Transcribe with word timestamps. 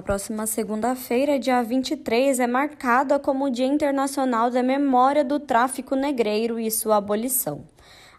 A 0.00 0.02
próxima 0.02 0.46
segunda-feira, 0.46 1.38
dia 1.38 1.62
23, 1.62 2.40
é 2.40 2.46
marcada 2.46 3.18
como 3.18 3.44
o 3.44 3.50
Dia 3.50 3.66
Internacional 3.66 4.50
da 4.50 4.62
Memória 4.62 5.22
do 5.22 5.38
Tráfico 5.38 5.94
Negreiro 5.94 6.58
e 6.58 6.70
sua 6.70 6.96
abolição. 6.96 7.66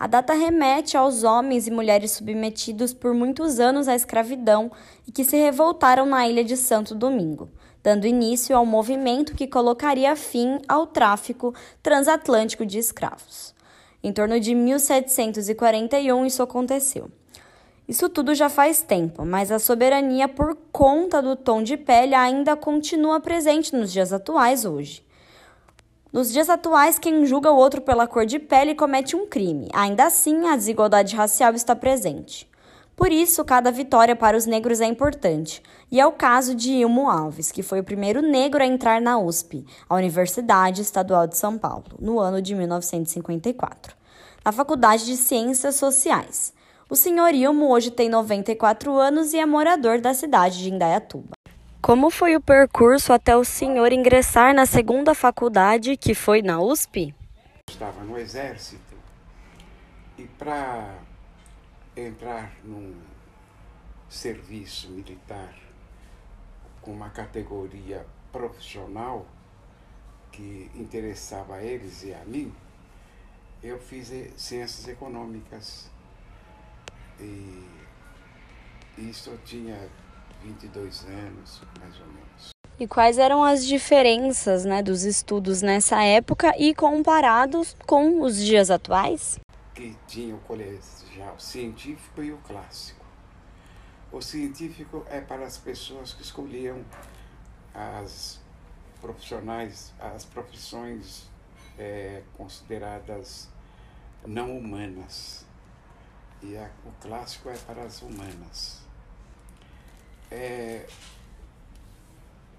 A 0.00 0.06
data 0.06 0.32
remete 0.32 0.96
aos 0.96 1.22
homens 1.22 1.66
e 1.66 1.70
mulheres 1.70 2.12
submetidos 2.12 2.94
por 2.94 3.12
muitos 3.12 3.60
anos 3.60 3.88
à 3.88 3.94
escravidão 3.94 4.72
e 5.06 5.12
que 5.12 5.22
se 5.22 5.36
revoltaram 5.36 6.06
na 6.06 6.26
ilha 6.26 6.42
de 6.42 6.56
Santo 6.56 6.94
Domingo, 6.94 7.50
dando 7.82 8.06
início 8.06 8.56
ao 8.56 8.64
movimento 8.64 9.34
que 9.34 9.46
colocaria 9.46 10.16
fim 10.16 10.58
ao 10.66 10.86
tráfico 10.86 11.54
transatlântico 11.82 12.64
de 12.64 12.78
escravos. 12.78 13.54
Em 14.02 14.14
torno 14.14 14.40
de 14.40 14.54
1741, 14.54 16.24
isso 16.24 16.42
aconteceu. 16.42 17.10
Isso 17.88 18.08
tudo 18.08 18.34
já 18.34 18.48
faz 18.48 18.82
tempo, 18.82 19.24
mas 19.24 19.52
a 19.52 19.60
soberania 19.60 20.26
por 20.26 20.56
conta 20.72 21.22
do 21.22 21.36
tom 21.36 21.62
de 21.62 21.76
pele 21.76 22.16
ainda 22.16 22.56
continua 22.56 23.20
presente 23.20 23.74
nos 23.76 23.92
dias 23.92 24.12
atuais 24.12 24.64
hoje. 24.64 25.06
Nos 26.12 26.32
dias 26.32 26.50
atuais, 26.50 26.98
quem 26.98 27.24
julga 27.26 27.52
o 27.52 27.56
outro 27.56 27.80
pela 27.80 28.06
cor 28.06 28.26
de 28.26 28.38
pele 28.38 28.74
comete 28.74 29.14
um 29.14 29.26
crime. 29.26 29.68
Ainda 29.72 30.06
assim, 30.06 30.48
a 30.48 30.56
desigualdade 30.56 31.14
racial 31.14 31.54
está 31.54 31.76
presente. 31.76 32.50
Por 32.96 33.12
isso, 33.12 33.44
cada 33.44 33.70
vitória 33.70 34.16
para 34.16 34.36
os 34.36 34.46
negros 34.46 34.80
é 34.80 34.86
importante. 34.86 35.62
E 35.92 36.00
é 36.00 36.06
o 36.06 36.12
caso 36.12 36.54
de 36.54 36.72
Ilmo 36.72 37.10
Alves, 37.10 37.52
que 37.52 37.62
foi 37.62 37.78
o 37.80 37.84
primeiro 37.84 38.22
negro 38.22 38.62
a 38.62 38.66
entrar 38.66 39.00
na 39.00 39.18
USP, 39.18 39.64
a 39.88 39.94
Universidade 39.94 40.80
Estadual 40.80 41.26
de 41.26 41.36
São 41.36 41.58
Paulo, 41.58 41.84
no 42.00 42.18
ano 42.18 42.40
de 42.40 42.54
1954, 42.54 43.94
na 44.44 44.50
Faculdade 44.50 45.04
de 45.04 45.16
Ciências 45.16 45.76
Sociais. 45.76 46.55
O 46.88 46.94
senhor 46.94 47.34
Ilmo 47.34 47.72
hoje 47.72 47.90
tem 47.90 48.08
94 48.08 48.96
anos 48.96 49.32
e 49.32 49.38
é 49.40 49.44
morador 49.44 50.00
da 50.00 50.14
cidade 50.14 50.62
de 50.62 50.72
Indaiatuba. 50.72 51.32
Como 51.82 52.10
foi 52.10 52.36
o 52.36 52.40
percurso 52.40 53.12
até 53.12 53.36
o 53.36 53.42
senhor 53.42 53.92
ingressar 53.92 54.54
na 54.54 54.66
segunda 54.66 55.12
faculdade, 55.12 55.96
que 55.96 56.14
foi 56.14 56.42
na 56.42 56.60
USP? 56.60 57.12
Estava 57.68 58.04
no 58.04 58.16
exército 58.16 58.94
e 60.16 60.28
para 60.38 60.94
entrar 61.96 62.52
num 62.62 62.94
serviço 64.08 64.88
militar 64.88 65.56
com 66.80 66.92
uma 66.92 67.10
categoria 67.10 68.06
profissional 68.30 69.26
que 70.30 70.70
interessava 70.72 71.56
a 71.56 71.62
eles 71.64 72.04
e 72.04 72.14
a 72.14 72.24
mim, 72.24 72.54
eu 73.60 73.76
fiz 73.80 74.12
ciências 74.36 74.86
econômicas 74.86 75.90
e 77.20 77.66
isso 78.98 79.30
eu 79.30 79.38
tinha 79.44 79.88
22 80.42 81.04
anos, 81.04 81.62
mais 81.80 82.00
ou 82.00 82.06
menos. 82.06 82.50
E 82.78 82.86
quais 82.86 83.18
eram 83.18 83.42
as 83.42 83.64
diferenças 83.64 84.64
né, 84.64 84.82
dos 84.82 85.04
estudos 85.04 85.62
nessa 85.62 86.02
época 86.02 86.54
e 86.58 86.74
comparados 86.74 87.74
com 87.86 88.20
os 88.20 88.36
dias 88.36 88.70
atuais? 88.70 89.38
Que 89.74 89.96
tinha 90.06 90.34
o 90.34 90.38
colegial 90.40 91.38
científico 91.38 92.22
e 92.22 92.32
o 92.32 92.38
clássico. 92.38 93.04
O 94.12 94.20
científico 94.20 95.04
é 95.10 95.20
para 95.20 95.46
as 95.46 95.56
pessoas 95.56 96.12
que 96.12 96.22
escolhiam 96.22 96.84
as 97.74 98.40
profissionais, 99.00 99.92
as 99.98 100.24
profissões 100.24 101.28
é, 101.78 102.22
consideradas 102.36 103.48
não 104.26 104.56
humanas 104.56 105.46
e 106.42 106.56
a, 106.56 106.70
o 106.84 106.92
clássico 107.00 107.48
é 107.48 107.56
para 107.56 107.82
as 107.82 108.02
humanas. 108.02 108.82
É, 110.30 110.86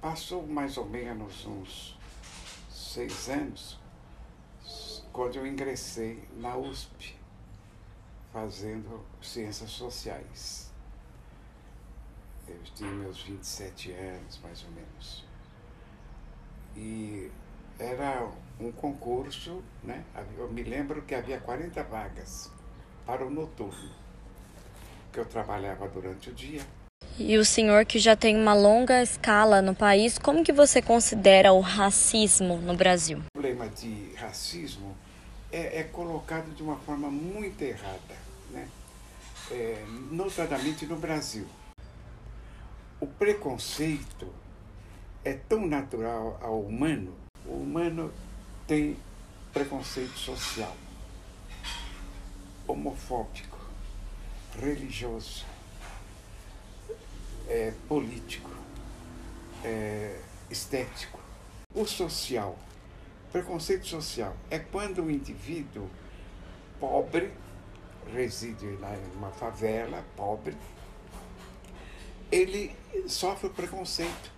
passou 0.01 0.45
mais 0.47 0.77
ou 0.77 0.85
menos 0.85 1.45
uns 1.45 1.97
seis 2.69 3.29
anos 3.29 3.79
quando 5.11 5.35
eu 5.35 5.47
ingressei 5.47 6.23
na 6.37 6.55
USP, 6.55 7.17
fazendo 8.31 9.03
ciências 9.21 9.71
sociais. 9.71 10.71
Eu 12.47 12.61
tinha 12.75 12.91
meus 12.91 13.21
27 13.23 13.91
anos, 13.91 14.39
mais 14.43 14.63
ou 14.63 14.71
menos. 14.71 15.25
E 16.75 17.31
era 17.79 18.31
um 18.59 18.71
concurso, 18.71 19.63
né? 19.83 20.05
Eu 20.37 20.49
me 20.51 20.63
lembro 20.63 21.01
que 21.01 21.15
havia 21.15 21.39
40 21.39 21.83
vagas 21.83 22.51
para 23.07 23.25
o 23.25 23.29
noturno, 23.29 23.89
que 25.13 25.19
eu 25.19 25.25
trabalhava 25.25 25.87
durante 25.87 26.29
o 26.29 26.33
dia. 26.33 26.61
E 27.17 27.37
o 27.37 27.45
senhor 27.45 27.85
que 27.85 27.97
já 27.97 28.17
tem 28.17 28.35
uma 28.35 28.53
longa 28.53 29.01
escala 29.01 29.61
no 29.61 29.73
país, 29.73 30.19
como 30.19 30.43
que 30.43 30.51
você 30.51 30.81
considera 30.81 31.53
o 31.53 31.61
racismo 31.61 32.57
no 32.57 32.75
Brasil? 32.75 33.19
O 33.19 33.31
problema 33.31 33.69
de 33.69 34.13
racismo 34.15 34.95
é, 35.51 35.79
é 35.79 35.83
colocado 35.83 36.53
de 36.53 36.61
uma 36.61 36.75
forma 36.75 37.09
muito 37.09 37.61
errada, 37.61 38.15
né? 38.51 38.67
É, 39.49 39.83
notadamente 40.11 40.85
no 40.85 40.97
Brasil. 40.97 41.47
O 42.99 43.07
preconceito 43.07 44.27
é 45.23 45.33
tão 45.33 45.65
natural 45.65 46.37
ao 46.41 46.59
humano, 46.59 47.15
o 47.45 47.53
humano 47.53 48.11
tem 48.67 48.97
preconceito 49.53 50.17
social 50.19 50.75
homofóbico, 52.67 53.57
religioso, 54.59 55.45
é, 57.47 57.73
político, 57.87 58.49
é, 59.63 60.19
estético. 60.49 61.19
O 61.73 61.85
social, 61.85 62.57
preconceito 63.31 63.87
social, 63.87 64.35
é 64.49 64.59
quando 64.59 65.03
o 65.03 65.11
indivíduo 65.11 65.89
pobre 66.79 67.31
reside 68.13 68.65
em 68.65 68.77
uma 69.15 69.31
favela, 69.31 70.03
pobre, 70.15 70.55
ele 72.31 72.75
sofre 73.07 73.47
o 73.47 73.49
preconceito 73.49 74.31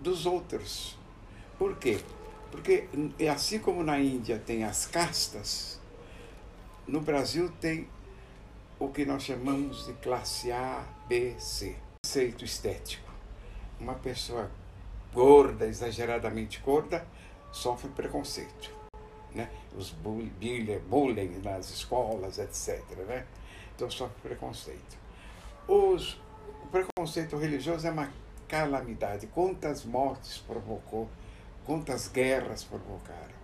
dos 0.00 0.26
outros. 0.26 0.98
Por 1.58 1.76
quê? 1.76 2.00
Porque 2.50 2.88
assim 3.32 3.58
como 3.58 3.82
na 3.82 3.98
Índia 3.98 4.38
tem 4.38 4.64
as 4.64 4.86
castas, 4.86 5.75
no 6.86 7.00
Brasil 7.00 7.50
tem 7.60 7.88
o 8.78 8.88
que 8.88 9.04
nós 9.04 9.22
chamamos 9.24 9.86
de 9.86 9.92
classe 9.94 10.52
A, 10.52 10.84
B, 11.08 11.34
C. 11.38 11.74
Conceito 12.04 12.44
estético. 12.44 13.10
Uma 13.80 13.94
pessoa 13.94 14.50
gorda, 15.12 15.66
exageradamente 15.66 16.60
gorda, 16.60 17.06
sofre 17.50 17.90
preconceito. 17.90 18.70
Né? 19.34 19.50
Os 19.76 19.90
bullying, 19.90 20.78
bullying 20.88 21.40
nas 21.42 21.70
escolas, 21.70 22.38
etc. 22.38 22.80
Né? 23.06 23.26
Então 23.74 23.90
sofre 23.90 24.20
preconceito. 24.22 24.96
Os, 25.66 26.20
o 26.62 26.68
preconceito 26.70 27.36
religioso 27.36 27.86
é 27.86 27.90
uma 27.90 28.12
calamidade. 28.46 29.26
Quantas 29.26 29.84
mortes 29.84 30.38
provocou, 30.38 31.08
quantas 31.64 32.06
guerras 32.06 32.62
provocaram. 32.62 33.34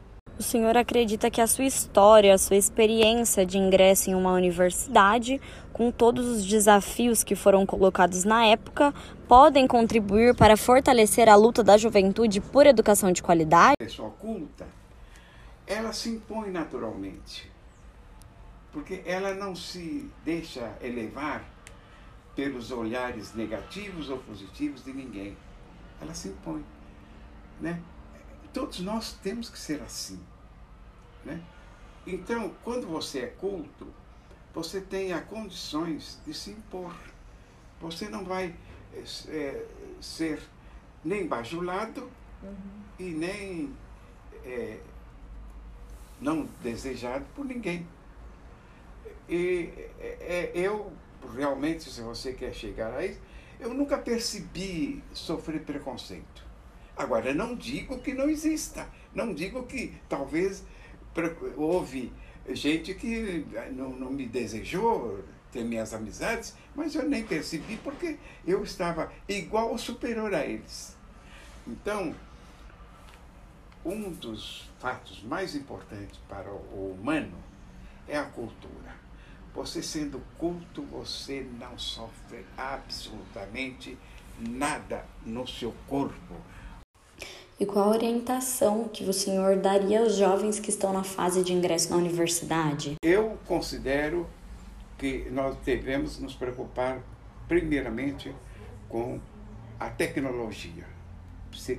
O 0.42 0.44
senhor 0.44 0.76
acredita 0.76 1.30
que 1.30 1.40
a 1.40 1.46
sua 1.46 1.66
história, 1.66 2.34
a 2.34 2.36
sua 2.36 2.56
experiência 2.56 3.46
de 3.46 3.58
ingresso 3.58 4.10
em 4.10 4.14
uma 4.16 4.32
universidade, 4.32 5.40
com 5.72 5.92
todos 5.92 6.26
os 6.26 6.44
desafios 6.44 7.22
que 7.22 7.36
foram 7.36 7.64
colocados 7.64 8.24
na 8.24 8.44
época, 8.44 8.92
podem 9.28 9.68
contribuir 9.68 10.34
para 10.34 10.56
fortalecer 10.56 11.28
a 11.28 11.36
luta 11.36 11.62
da 11.62 11.78
juventude 11.78 12.40
por 12.40 12.66
educação 12.66 13.12
de 13.12 13.22
qualidade? 13.22 13.74
A 13.78 13.84
pessoa 13.84 14.10
culta, 14.10 14.66
ela 15.64 15.92
se 15.92 16.08
impõe 16.08 16.50
naturalmente, 16.50 17.48
porque 18.72 19.00
ela 19.06 19.34
não 19.34 19.54
se 19.54 20.10
deixa 20.24 20.76
elevar 20.82 21.44
pelos 22.34 22.72
olhares 22.72 23.32
negativos 23.32 24.10
ou 24.10 24.18
positivos 24.18 24.82
de 24.82 24.92
ninguém. 24.92 25.36
Ela 26.00 26.12
se 26.14 26.30
impõe, 26.30 26.64
né? 27.60 27.80
Todos 28.52 28.80
nós 28.80 29.12
temos 29.22 29.48
que 29.48 29.58
ser 29.58 29.80
assim. 29.82 30.20
Né? 31.24 31.42
Então, 32.06 32.52
quando 32.62 32.86
você 32.86 33.20
é 33.20 33.26
culto, 33.26 33.86
você 34.54 34.80
tem 34.80 35.12
as 35.12 35.24
condições 35.24 36.20
de 36.26 36.34
se 36.34 36.50
impor. 36.50 36.94
Você 37.80 38.08
não 38.08 38.24
vai 38.24 38.54
é, 39.28 39.64
ser 40.00 40.42
nem 41.04 41.26
bajulado 41.26 42.10
uhum. 42.42 42.82
e 42.98 43.04
nem 43.10 43.74
é, 44.44 44.78
não 46.20 46.46
desejado 46.62 47.24
por 47.34 47.44
ninguém. 47.44 47.86
E 49.28 49.70
é, 50.00 50.50
eu 50.54 50.92
realmente, 51.34 51.90
se 51.90 52.00
você 52.02 52.32
quer 52.32 52.52
chegar 52.52 52.92
a 52.94 53.06
isso, 53.06 53.20
eu 53.58 53.72
nunca 53.72 53.96
percebi 53.96 55.02
sofrer 55.14 55.62
preconceito. 55.62 56.44
Agora, 56.96 57.32
não 57.32 57.54
digo 57.54 57.98
que 57.98 58.12
não 58.12 58.28
exista, 58.28 58.86
não 59.14 59.32
digo 59.32 59.62
que 59.64 59.94
talvez 60.08 60.64
houve 61.56 62.12
gente 62.50 62.94
que 62.94 63.46
não, 63.72 63.90
não 63.90 64.10
me 64.10 64.26
desejou, 64.26 65.24
ter 65.50 65.64
minhas 65.64 65.92
amizades, 65.92 66.54
mas 66.74 66.94
eu 66.94 67.08
nem 67.08 67.24
percebi 67.24 67.76
porque 67.76 68.18
eu 68.46 68.64
estava 68.64 69.12
igual 69.28 69.70
ou 69.70 69.78
superior 69.78 70.34
a 70.34 70.44
eles. 70.44 70.96
Então, 71.66 72.14
um 73.84 74.10
dos 74.10 74.70
fatos 74.78 75.22
mais 75.22 75.54
importantes 75.54 76.18
para 76.28 76.50
o 76.50 76.96
humano 76.98 77.36
é 78.08 78.16
a 78.16 78.24
cultura. 78.24 78.96
Você 79.54 79.82
sendo 79.82 80.22
culto, 80.38 80.82
você 80.82 81.46
não 81.60 81.78
sofre 81.78 82.44
absolutamente 82.56 83.98
nada 84.38 85.04
no 85.24 85.46
seu 85.46 85.74
corpo. 85.86 86.34
E 87.62 87.64
qual 87.64 87.84
a 87.84 87.94
orientação 87.94 88.88
que 88.92 89.04
o 89.04 89.12
senhor 89.12 89.54
daria 89.54 90.00
aos 90.00 90.16
jovens 90.16 90.58
que 90.58 90.68
estão 90.68 90.92
na 90.92 91.04
fase 91.04 91.44
de 91.44 91.52
ingresso 91.52 91.90
na 91.90 91.96
universidade? 91.96 92.96
Eu 93.00 93.38
considero 93.46 94.26
que 94.98 95.30
nós 95.30 95.56
devemos 95.64 96.18
nos 96.18 96.34
preocupar 96.34 97.00
primeiramente 97.46 98.34
com 98.88 99.20
a 99.78 99.88
tecnologia. 99.88 100.84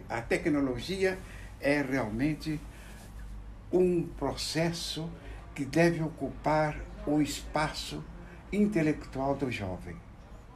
A 0.08 0.22
tecnologia 0.22 1.20
é 1.60 1.82
realmente 1.82 2.58
um 3.70 4.04
processo 4.04 5.10
que 5.54 5.66
deve 5.66 6.02
ocupar 6.02 6.78
o 7.06 7.22
espaço 7.22 8.02
intelectual 8.54 9.36
do 9.36 9.52
jovem. 9.52 9.98